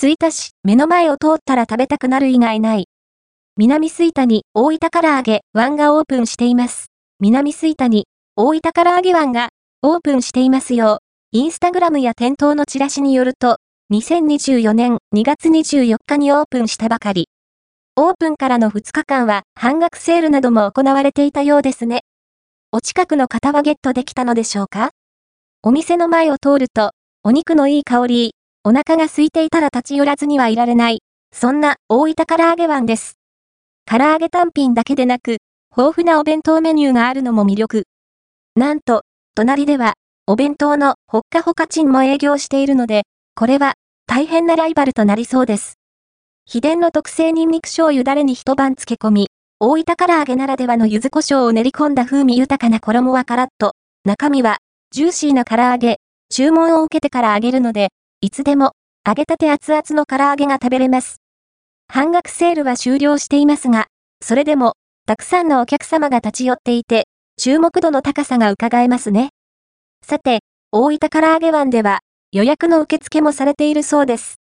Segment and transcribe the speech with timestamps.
[0.00, 2.88] 吹田市、目の前を通ったら食べたくなる以外ない。
[3.56, 6.86] 南吹田に大分唐揚げ湾がオープンしています。
[7.18, 8.06] 南吹田に
[8.36, 9.48] 大分唐揚げ湾が
[9.82, 11.00] オープンしていますよ。
[11.32, 13.56] インスタグラムや店頭のチラシによると、
[13.92, 17.28] 2024年2月24日にオープンしたばかり。
[17.96, 22.02] オープンからの2日間は半額セールなども行われていたようですね。
[22.70, 24.90] お近くの方はゲットできたのでしょうか？
[25.62, 26.92] お店の前を通ると、
[27.24, 28.34] お肉のいい香り、
[28.64, 31.02] お腹が空いていたら立ち寄らずにはいられない、
[31.32, 33.14] そんな大分唐揚げ湾です。
[33.86, 35.38] 唐揚げ単品だけでなく、
[35.76, 37.84] 豊富なお弁当メニューがあるのも魅力。
[38.56, 39.02] なんと、
[39.34, 39.94] 隣では、
[40.26, 43.74] お弁当のほっかほかチンも営業しているので、これは、
[44.06, 45.78] 大変なライバルとなりそうです。
[46.44, 49.28] 秘伝の特製ニンニク醤油だれに一晩漬け込み、
[49.60, 53.72] 大分唐揚げならではの柚子胡椒を練り込んだ風味豊かな衣はカラッと、
[54.04, 54.58] 中身は、
[54.90, 55.98] ジューシーな唐揚げ、
[56.30, 57.88] 注文を受けてから揚げるので、
[58.20, 58.72] いつでも、
[59.06, 61.20] 揚げたて熱々の唐揚げが食べれます。
[61.86, 63.86] 半額セールは終了していますが、
[64.20, 64.72] それでも、
[65.06, 67.04] たくさんのお客様が立ち寄っていて、
[67.38, 69.30] 注目度の高さが伺えますね。
[70.04, 70.40] さて、
[70.72, 72.00] 大分唐揚げ湾では、
[72.32, 74.40] 予約の受付もされているそうです。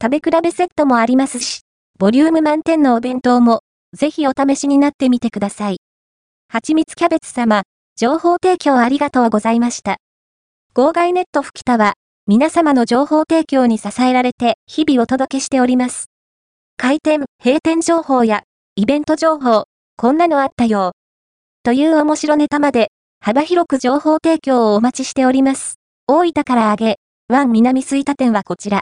[0.00, 1.62] 食べ比べセットもありますし、
[1.98, 5.78] ボリューム満点のお弁当も、ぜひお試しになってみてください。
[6.48, 7.64] はちみつキャベツ様、
[7.96, 9.96] 情報提供ありがとうございました。
[10.74, 11.94] 号外ネット吹田は、
[12.32, 16.12] 皆様の情報提供に支えられて日々お届けしております。
[16.76, 18.44] 開店、閉店情報や、
[18.76, 19.64] イベント情報、
[19.96, 20.92] こんなのあったよ。
[21.64, 25.80] という面白ネタまで、幅広く情報提供をお待ちしております。
[26.06, 28.78] 大分から揚げ、ワン南吹田店はこちら。